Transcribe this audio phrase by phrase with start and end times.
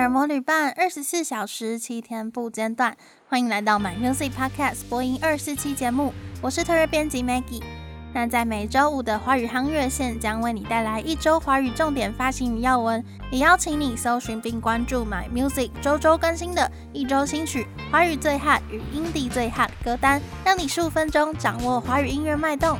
[0.00, 2.96] 耳膜旅伴，二十四小时七天不间断。
[3.28, 7.62] 欢迎来到 My Music Podcast 播音二四七节目，我是特约编辑 Maggie。
[8.14, 22.78] 那在每周五的华语夯乐线将为你带来一周华语重点发行与要闻，也邀请你搜寻并关注 My Music 周周更新的一周新曲、华语最 hot 与 Indie 最 hot 歌单，让你十五分钟掌握华语音乐脉动。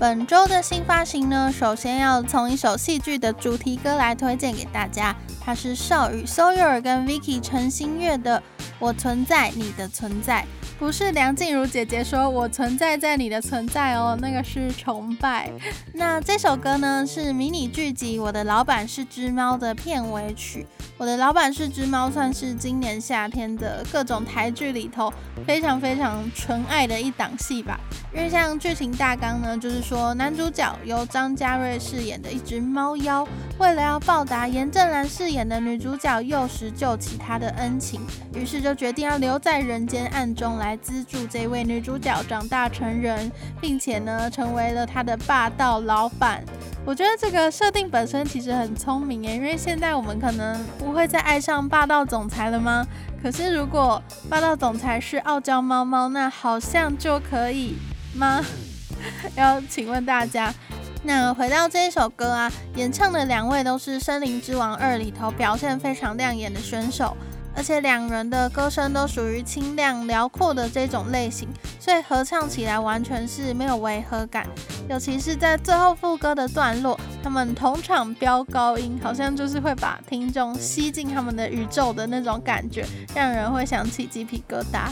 [0.00, 8.40] 本周的新发行呢，首先要从一首戏剧的主题歌来推荐给大家，它是少羽、So-Your 跟 Vicky 陈星月的
[8.78, 10.42] 《我存在你的存在》。
[10.78, 15.50] 不是梁静茹姐姐说我存在在你的存在哦，那个是崇拜。
[15.94, 20.64] 那这首歌呢，是迷你剧集《我的老板是只猫》的片尾曲。
[20.96, 25.12] 《我的老板是只猫》算是今年夏天的各种台剧里头
[25.44, 27.80] 非常非常纯爱的一档戏吧。
[28.14, 33.26] 因为像剧情大纲呢，就是说男主角由张家瑞饰演的一只猫妖，
[33.58, 38.00] 为了要报答严正兰饰演的女主角幼时救起他的恩情，
[38.34, 40.76] 于是就决定要留在人间暗中来。
[40.78, 46.42] 资助这位女主角长大成人，并且呢，成为了她的霸道老板。
[46.84, 52.86] 我觉得这个设定本身其实很聪明耶，因为现在我们可能不会再爱上霸道总裁了吗？
[53.22, 57.76] 可是如果霸道总裁是傲娇猫猫，那好像就可以
[58.14, 58.42] 吗？
[59.36, 60.54] 要请问大家。
[61.02, 67.16] 那回到这一首歌啊，演唱的两位都是《森林之王二》里头表现非常亮眼的选手。
[67.58, 71.48] 而且两人的歌声都属于清亮辽阔的这种类型，
[71.80, 74.46] 所以合唱起来完全是没有违和感。
[74.88, 84.88] 尤其是在最后副歌的段落，他们同场飙高音，好像就是会把听众吸进他们的宇宙的那种感觉，让人会想起鸡皮疙瘩。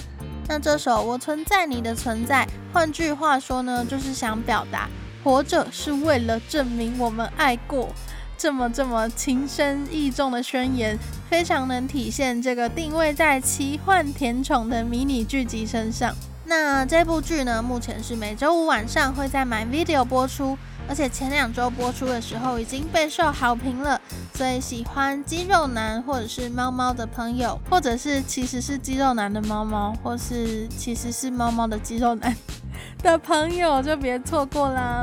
[0.48, 2.44] 那这首《我存在你的存在》，
[2.74, 4.88] 换句话说呢，就是想表达
[5.22, 7.88] 活着是为了证明我们爱过。
[8.38, 10.98] 这么这么情深意重的宣言，
[11.30, 16.14] 非常能体现这个定位在奇幻甜宠的迷你剧集身上。
[16.44, 20.56] 那这部剧呢，目前是每周五晚上会在 MyVideo 播出，
[20.88, 24.00] 而且前两周播出的时候已经备受好评了。
[24.34, 32.36] 所以喜欢肌肉男或者是猫猫的朋友，或者是其实是肌肉男的猫猫，或是其实是猫猫的肌肉男
[33.02, 35.00] 的朋友，就别错过啦。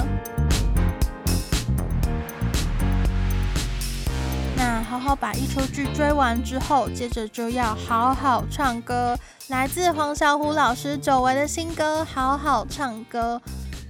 [5.03, 9.19] 然后把一出剧追完之后，接着就要好好唱歌。
[9.49, 13.41] 来自黄小琥老师久违的新歌《好好唱歌》，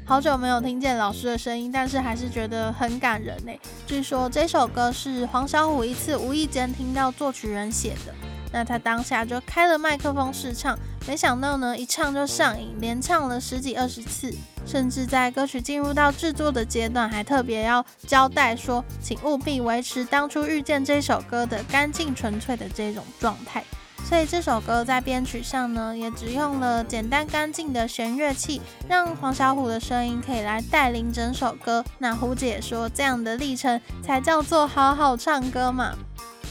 [0.07, 3.51] 好久没有听见老师的声音，但是还是觉得很感人呢。
[3.85, 8.15] 据说这首歌是黄小琥一次无意间听到作曲人写的。
[8.51, 10.75] 那他当下就开了麦克风试唱，
[11.07, 14.33] 没想到呢，一唱就上瘾，连唱了十几二十次，
[14.65, 23.63] 甚至在歌曲进入到制作的阶段，还特别要交代说，请务必维持当初遇见这首歌的干净纯粹的这种状态。
[24.05, 31.83] 所以这首歌在编曲上呢，也只用了简单干净的弦乐器，让黄小琥的声音可以来带领整首歌。
[31.99, 35.95] 那胡姐说，这样的历程才叫做好好唱歌嘛。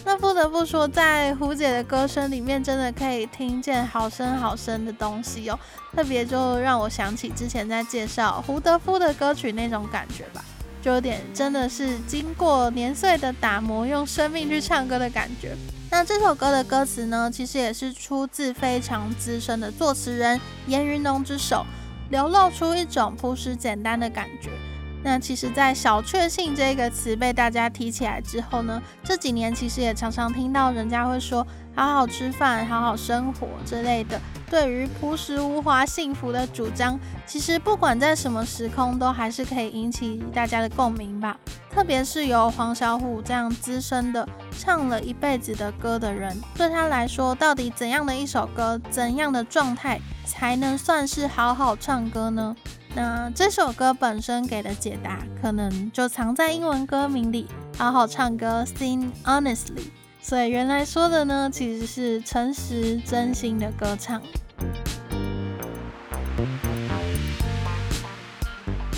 [0.05, 5.59] 那不得不说，在胡姐的歌声里面，真的可以听见好深好深的东西哦。
[5.95, 10.45] 特别就让我想起之前在介绍胡德夫的歌曲那种感觉吧，
[10.83, 15.57] 就有点真的是经过年岁的打磨，用生命去唱歌的感觉。
[15.91, 21.65] 那这首歌的歌词呢，其实也是出自非常资深的作词人严云龙之手，
[22.11, 24.51] 流露出一种朴实简单的感觉。
[25.05, 41.37] 那其实，在小确幸这个词被大家提起来之后呢，这几年其实也常常听到人家会说“好好吃饭，好好生活”之类的，对于朴实无华幸福的主张，其实不管在什么时空，都还是可以引起大家的共鸣吧。
[41.69, 52.55] 特别是由黄小琥这样资深的唱了一辈子的歌的人，对他来说，到底怎样的一首歌，怎样的状态，才能算是好好唱歌呢？
[52.95, 57.49] 那这首歌本身给的解答，可能就藏在英文歌名里，
[57.79, 59.91] 好好唱歌，Sing honestly。
[60.21, 64.21] 所以原来说的呢，其实是诚实真心的歌唱。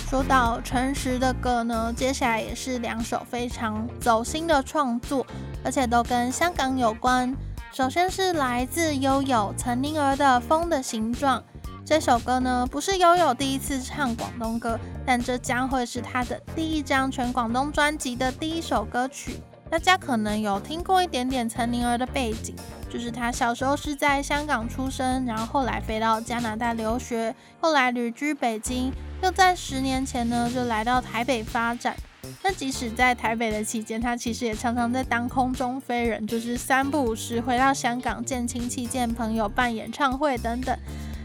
[0.09, 5.25] 说到诚实的歌呢，接下来也是两首非常走心的创作，
[5.65, 7.33] 而且都跟香港有关。
[7.73, 11.41] 首先是来自悠悠陈宁儿的《风的形状》。
[11.87, 19.39] 这首歌呢，不是悠悠第一次唱广东歌，但这将会是他的第一张全广东专辑的第一首歌曲。
[19.71, 22.55] 大家可能有听过一点点陈宁儿的背景，
[22.89, 28.91] 就是他小时候是在香港出生，然后后来飞到加拿大留学，后来旅居北京，
[29.23, 31.95] 又在十年前呢就来到台北发展。
[32.43, 40.75] 那即使在台北的期间，他其实也常常在当空中飞人，就是三不五时回到香港见亲戚、见朋友、办演唱会等等。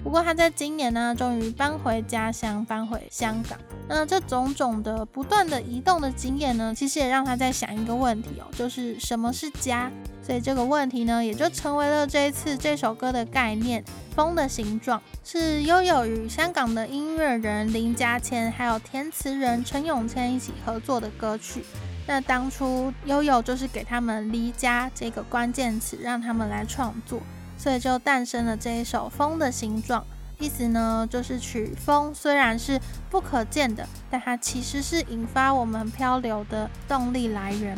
[0.04, 3.60] 不过他在今年呢，终于搬回家乡，搬回香港。
[3.88, 9.92] 那这种种的不断的移动的经验呢，其实也让他在想一个问题哦，就是什么是家？
[10.22, 13.84] 所以这个问题呢，也就成为了这一次这首歌的概念。
[14.16, 21.63] 风的形状是悠悠与香港的音乐人林家谦，还有填词人陈咏谦一起合作的歌曲。
[22.06, 27.22] 那当初悠悠就是给他们离家这个关键词，让他们来创作。
[27.59, 30.01] 所以就诞生了这一首《风的形状》，
[30.44, 32.79] 意思呢就是取风虽然是
[33.11, 37.77] 不可见的，但它其实是引发我们漂流的动力来源。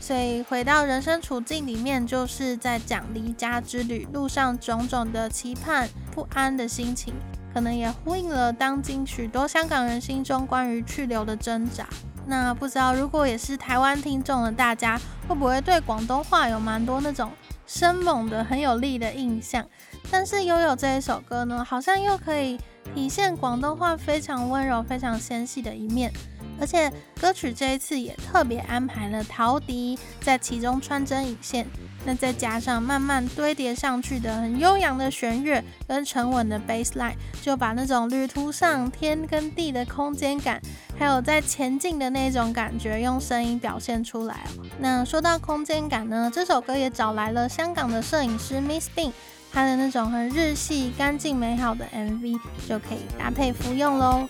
[0.00, 7.12] 所以回到人生处境里面，就是在讲离家之旅，路上种种的期盼、不安的心情，
[7.52, 11.86] 可能也呼应了当今许多香港人心中关于去留的挣扎。
[12.26, 14.98] 那不知道如果也是台湾听众的大家，
[15.28, 17.30] 会不会对广东话有蛮多那种？
[17.68, 19.64] 生猛的很有力的印象，
[20.10, 22.58] 但是拥有这一首歌呢，好像又可以
[22.94, 26.10] 体现广东话非常温柔、非常纤细的一面。
[26.58, 31.66] 而且歌曲这一次也特别安排了陶笛在其中穿针引线。
[32.08, 37.12] 那再加上慢慢堆叠上去的很悠扬的弦乐跟沉稳的 bass line，
[37.42, 40.58] 就把那种旅途上天跟地的空间感，
[40.98, 44.46] 还有在前进的那种感觉，用声音表现出来。
[44.78, 49.12] 那说到空间感呢，这首歌也找来了香港的摄影师 Miss Bean，
[49.52, 54.26] 他的那种很日系、干净美好的 MV 就可以搭配服用喽。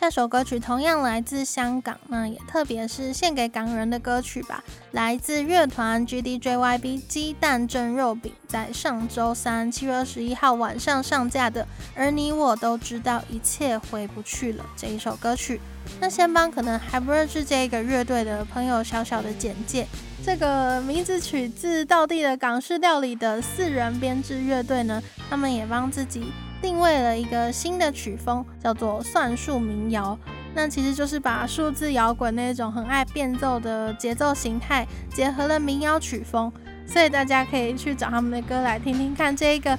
[0.00, 4.64] 下首歌曲同样来自香港，那也特别是献给港人的歌曲吧。
[4.92, 11.62] 来自乐团 GDJYB 鸡蛋蒸肉饼，在上周三七月二十一号晚上上架的
[11.94, 15.60] 《而你我都知道一切回不去了》这一首歌曲。
[16.00, 19.86] 那先帮可能还不认识这个乐队的朋友小小的简介。
[20.24, 26.32] 这个名字取自道地的港式料理的四人编制乐队呢，他们也帮自己。
[26.60, 30.18] 定位了一个新的曲风，叫做算术民谣。
[30.54, 36.52] 那其实就是把数字摇滚那种很爱变奏的节奏形态，结合了民谣曲风。
[36.86, 39.78] 所以大家可以去找他们的歌来听听看，这一个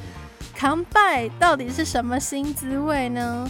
[0.57, 3.45] combine 到底是什么新滋味呢？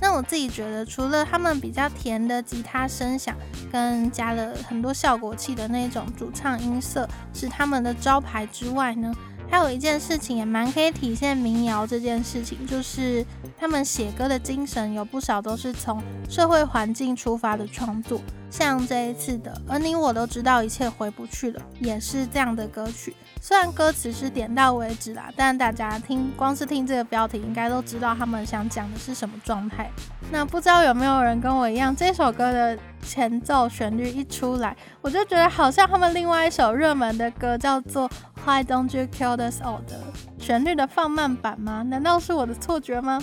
[0.00, 3.36] 那我自己觉得，除了他们比较甜的吉他声响，
[3.70, 9.14] 跟加了很多效果器的那种主唱音色是他们的招牌之外呢，
[9.52, 13.22] 还有一件事情也蛮可以体现民谣这件事情，就是
[13.58, 18.18] 他们写歌的精神有不少都是从社会环境出发的创作，
[18.50, 23.14] 像这一次的，而你我都知道一切回不去了，也是这样的歌曲。
[23.44, 29.90] 虽然歌词是点到为止啦，但大家听光是听这个标题，应该都知道他们想讲的是什么状态。
[30.30, 38.08] 那不知道有没有人跟我一样，这首歌的前奏旋律一出来，我就觉得好像他们另外一首热门的歌叫做。
[38.44, 40.00] Why don't you kill us all 的
[40.38, 41.82] 旋律的放慢版吗？
[41.82, 43.20] 难道是我的错觉吗？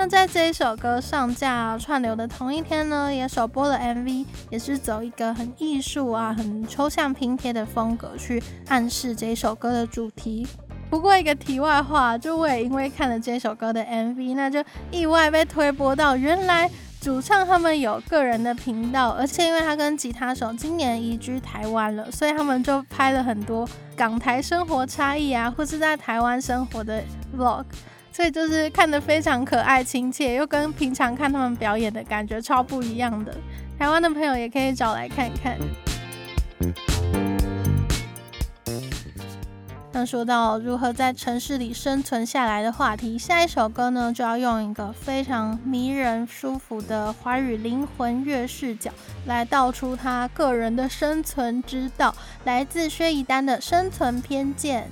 [0.00, 10.46] 那在这一首歌上架串流的同一天呢，也首播了 MV，也是走一个很艺术啊、很抽象拼贴的风格去暗示这首歌的主题。
[10.88, 14.62] 不过一个题外话，就我也因为看了这首歌的 MV，那就
[14.92, 16.70] 意外被推播到原来。
[17.00, 27.00] 主唱他们有个人的频道，而且因为他跟吉他手今年移居台湾了，所以他们就拍了很多港台生活差异啊，或是在台湾生活的
[27.36, 27.62] vlog，
[28.18, 33.32] 所以就是看得非常可爱亲切，又跟平常看他们表演的感觉超不一样的。
[33.78, 35.56] 台湾的朋友也可以找来看看。
[39.92, 48.90] 那说到如何在城市里生存下来的话题，下一首歌呢，就要用一个非常迷人、舒服的华语灵魂乐视角
[49.26, 54.88] 来道出他个人的生存之道，来自薛逸丹的《生存偏见》。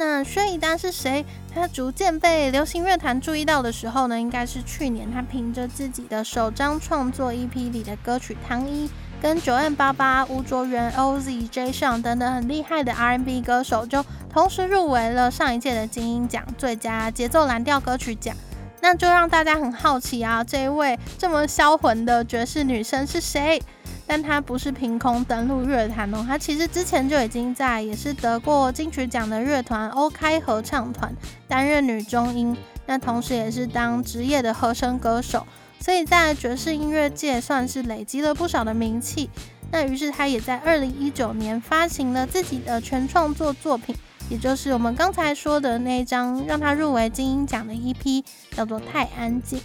[0.00, 1.22] 那薛逸丹是谁？
[1.54, 8.88] 他逐渐被流行乐坛注意到的时候呢，应该是去年他凭着自己的首张创作 EP 里的歌曲《糖衣》。
[9.20, 11.70] 跟 9m88、吴卓源、OZ、J.
[11.70, 14.02] 上等等很厉害的 R&B 歌手，就
[14.32, 18.34] 同时入围了上一届的金音奖最佳节奏蓝调歌曲奖。
[18.80, 23.62] 那就让大家很好奇啊，这一位这么销魂的爵士女生是谁？
[24.10, 31.14] 但她不是凭空登陆乐坛哦，她其实之前就已经在也是得过金曲奖的乐团 OK 合唱团
[31.46, 35.46] 担任女中音，那同时也是当职业的和声歌手。
[35.78, 39.30] 所以在爵士音乐界算是累积了不少的名气。
[39.70, 43.94] 那于是他也在二零一九年发行了自己的全创作作品，
[44.28, 48.24] 也就是我们刚才说的那一张让他入围金音奖的 EP，
[48.56, 49.60] 叫做《太安静》。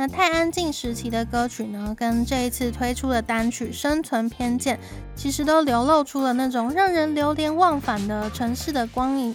[0.00, 4.76] 那太安静时期的歌曲呢，跟这一次推出的单曲《生存偏见》，
[5.16, 9.34] 其实都流露出了那种让人流连忘返的城市的光影。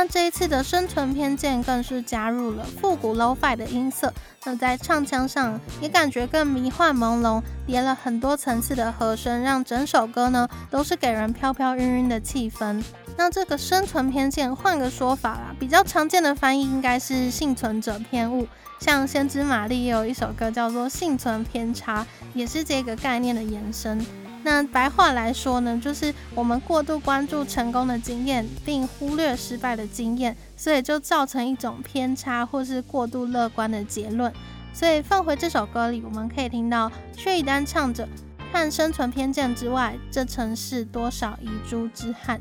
[0.00, 4.14] 那这一次的生存偏见更是加入了复古 Lo-Fi 的音色，
[4.44, 12.80] 那在唱腔上也感觉更迷幻朦胧，叠了很多层次的和声，让整首歌呢都是给人飘飘晕晕的气氛。
[13.16, 18.46] 那这个生存偏见，换个说法啦，比较常见的翻译应该是幸存者偏误，
[18.78, 24.06] 像先知玛丽也有一首歌叫做幸存偏差，也是这个概念的延伸。
[24.42, 34.32] 那白话来说呢，就是我们过度关注成功的经验，并忽略失败的经验，所以就造成一种偏差或是过度乐观的结论。
[34.72, 38.08] 所以放回这首歌里，我们可以听到薛以丹唱着
[38.52, 42.40] ：“看生存偏见之外，这城市多少遗珠之憾。”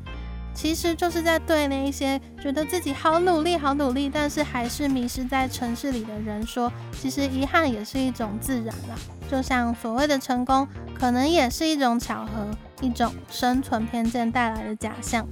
[0.57, 8.95] 其实就是在对那一些觉得自己好努力、好努力，但是还是迷失在城市里的人说，其实遗憾也是一种自然啦。
[9.29, 12.49] 就像所谓的成功，可能也是一种巧合，
[12.81, 15.27] 一种生存偏见带来的假象。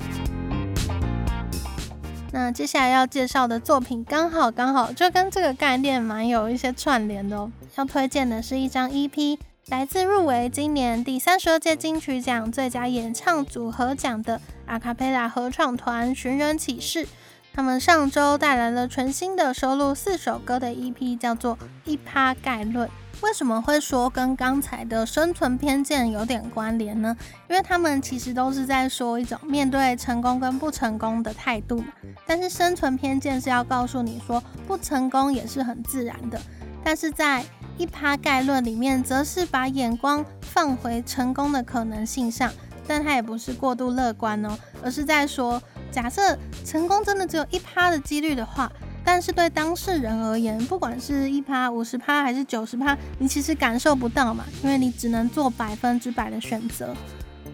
[2.32, 7.52] 那接下来要介绍的作品，刚好刚好就跟这个概念蛮有一些串联的哦。
[7.78, 9.40] 要推荐的是一张 EP。
[9.68, 17.08] 来自入围今年第三十二届金曲奖最佳演唱组合奖的阿卡贝拉合唱团寻人启事，
[17.52, 22.88] 他们上周带来了全新的收录四首歌的 EP，叫做《一趴概论》。
[23.22, 27.18] 为什么会说跟刚才的生存偏见有点关联呢？
[27.50, 31.88] 因为他们其实都是在说一种面对成功跟不成功的态度嘛。
[32.28, 36.40] 但是生存偏见是要告诉你说，不成功也是很自然的。
[36.84, 37.44] 但是在
[37.78, 42.52] 一趴概论里面，则是把眼光放回成功的可能性上，
[42.88, 48.72] 但他也不是过度乐观哦，而是在说，假设成功真的只有一趴的几率的话，
[49.04, 56.96] 但是对当事人而言，不管是一趴、五十趴还是九十趴，你其实感受不到嘛，因为你只能做百分之百的选择，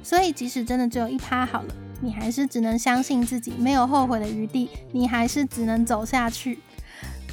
[0.03, 6.59] 所以即使真的只有一趴好了，你还是只能相信自己，没有后悔的余地，你还是只能走下去。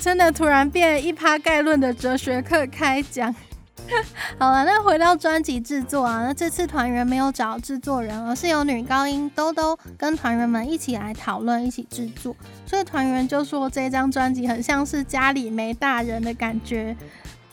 [0.01, 3.35] 真的突然变一趴概论的哲学课开讲，
[4.39, 12.35] 好了，那回到专辑制作啊，那这次团员没有找制作人，而是由女高音兜兜跟团员们一起来讨论，一起制作。
[12.65, 16.97] 所以团员就说这张专辑很像是家里没大人的感觉。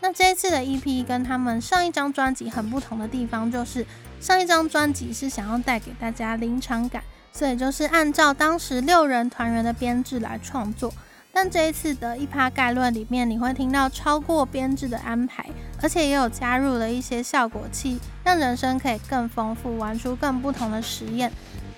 [0.02, 3.84] 那这一次的 EP 跟他们上一张专辑很不同的地方，就是
[4.20, 7.02] 上一张专辑是想要带给大家临场感，
[7.34, 10.94] 所以就是按照当时六人团员的编制来创作。
[11.38, 15.46] 但这一次的一趴概论里面，你会听到超过编制的安排，
[15.82, 21.30] 而且也有加入了一些效果器，让人声可以更丰富，玩出更不同的实验。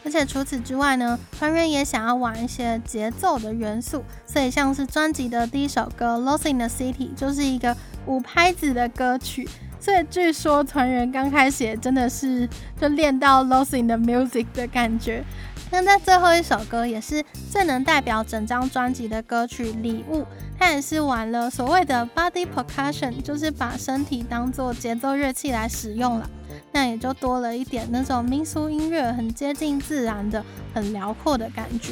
[0.05, 9.49] 而且除此之外呢，团员也想要玩一些节奏的元素，所以像是专辑的第一首歌《Lost in the City》就是一个五拍子的歌曲，
[9.79, 12.47] 所以据说团员刚开始真的是
[12.79, 15.23] 就练到《Lost in the Music》的感觉。
[15.69, 20.21] 那在最后一首歌，也是最能代表整张专辑的歌曲《礼物》，
[20.57, 26.29] 它也是玩了所谓的 body percussion，就是把身体当做节奏乐器来使用了。
[26.71, 30.43] 那也就多了一点那种民俗音乐，很接近自然的、
[30.73, 31.91] 很辽阔的感觉。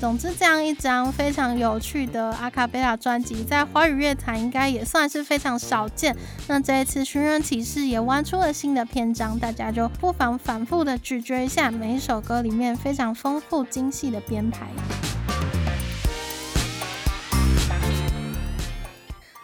[0.00, 6.16] 总之，这样一张非常有趣的阿卡贝拉专辑，在华语乐坛应该也算是非常少见。
[6.48, 14.68] 那这一次寻人启事也玩出了新的篇章，大家就不妨反复的咀嚼一下每一首歌里面非常丰富精细的编排。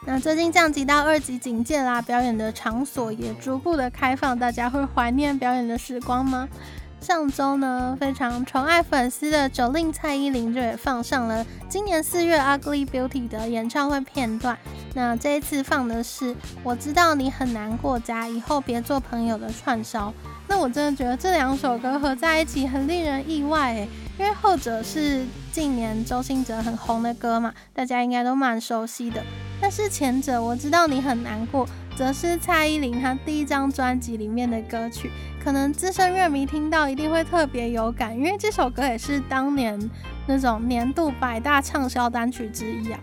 [0.06, 6.48] 那最近降级到二级警戒啦，表演的场所也逐步的开放，大家会怀念表演的时光吗？
[7.06, 14.58] 上周呢，非常宠爱粉丝的 Jolin 蔡依林就也放上了今年四月 Ugly Beauty 的演唱会片段。
[14.92, 16.34] 那这一次放的是
[16.64, 20.12] 我知道你很难过加以后别做朋友的串烧。
[20.48, 29.22] 那我真的觉得这两首歌合在一起很令人意外诶，因为后者是近年周兴哲很红的歌嘛，大家应该都蛮熟悉的。
[29.60, 35.10] 但是前者我知道你很难过，则是蔡依林她第一张专辑里面的歌曲。
[35.42, 39.78] 可能资深乐迷听到一定会特别有感，因为这首歌也是当年
[40.26, 42.98] 那种年度百大畅销单曲之一啊。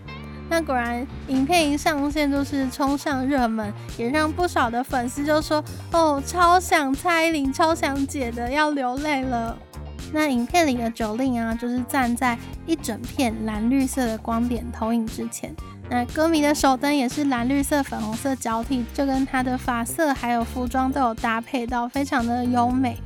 [0.50, 9.56] 那果然，影片一上线就是冲上热门，也让不少的粉丝就说：“哦，超想蔡依林，超想姐的，要流泪了。”
[10.12, 15.52] 那影片里的 Jolin 啊，就是站在一整片蓝绿色的光点投影之前。
[15.90, 22.96] 那歌迷的手灯也是蓝绿色、粉红色交替，就跟她的发色还有服装都有搭配到，非常的优美。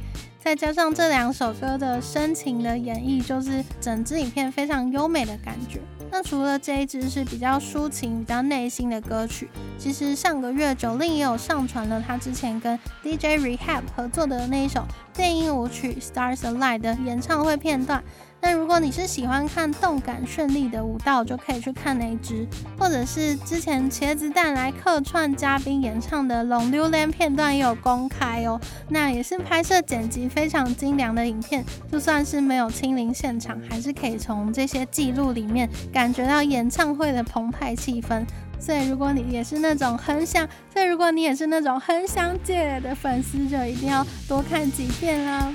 [0.41, 5.81] 再加上这两首歌的深情的演绎，就是整支影片非常优美的感觉。
[6.11, 18.03] 那除了这一支是比较抒情、比较内心的歌曲，其实上个月 Jolin 也有上传了他之前跟 DJ Rehab 合作的那一首电音舞曲《Stars Align》的演唱会片段。
[18.41, 22.47] 那如果你是喜欢看动感绚丽的舞蹈，就可以去看那一支，
[22.79, 28.59] 或者是之前茄子蛋来客串嘉宾演唱的《龙溜连》片段也有公开哦。
[28.89, 38.25] 那也是拍摄剪辑非常精良的影片，就算是没有亲临现场，还是可以从这些记录里面感觉到演唱会的澎湃气氛。
[38.61, 45.53] 所以如果你也是那种很想，所以如果你也是那种很想姐的粉丝，就一定要多看几遍啦。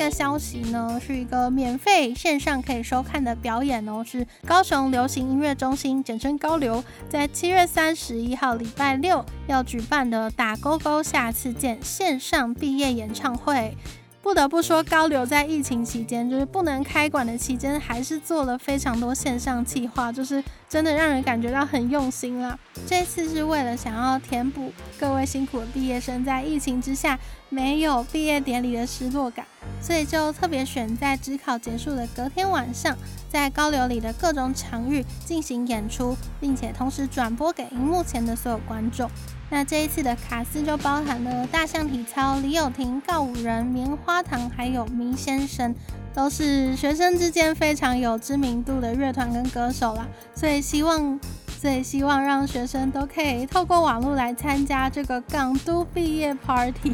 [0.00, 13.76] 个消息呢，是一个免费线上可以收看的表演哦，是高雄流行音乐中心，简称高流，在七月三十一号礼拜六要举办的打勾勾，下次见线上毕业演唱会。
[14.22, 22.56] 不得不说，高流在疫情期间，就是不能开馆的期间，还是做了非常多线上计划，就是真的让人感觉到很用心啦。
[22.86, 29.46] 这次是为了想要填补各位辛苦的毕业生在疫情之下没有毕业典礼的失落感，
[29.80, 32.94] 所以就特别选在职考结束的隔天晚上，
[33.30, 39.10] 在高流里的各种场域进行演出，并且同时转播给荧幕前的所有观众。
[39.52, 45.74] 那这一次的卡司就包含了大象体操、李友廷、告五人、棉花糖，还有明先生，
[46.14, 50.06] 都是学生之间非常有知名度的乐团跟歌手啦。
[50.34, 51.18] 所以希望，
[51.60, 56.92] 所以希望让学生都可以透过网络来参加这个港都毕业 party。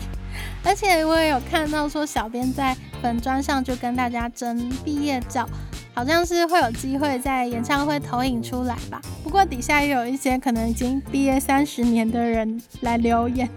[0.65, 5.47] 而且我也有看到说，小编在粉专上就跟大家争毕业照。
[5.97, 13.49] 好像是会有机会在演唱会投影出来吧，不过底下也有一些可能已经毕业三十年的人来留言，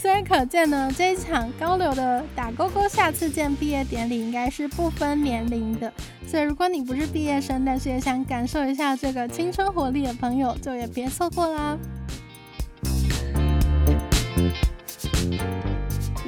[0.00, 5.92] 所以可见呢，这一场高流的打勾勾下次见毕业典礼应该是不分年龄的，
[6.24, 11.76] 所以如果你不是毕业生，但是也想感受一下这个青春活力的朋友，就也别错过啦。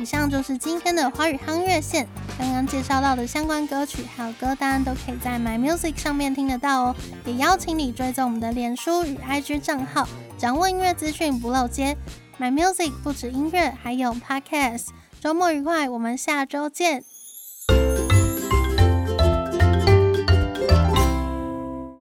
[0.00, 2.08] 以上就是今天的华语夯乐线。
[2.38, 6.96] 刚刚介绍到的相关歌曲还有歌单，都可以在 My Music 上面听得到哦。
[7.26, 10.08] 也邀请你追踪我们的脸书与 IG 账号，
[10.38, 11.98] 掌握音乐资讯不漏接。
[12.38, 14.86] My Music 不止音乐，还有 Podcast。
[15.20, 17.04] 周末愉快，我们下周见。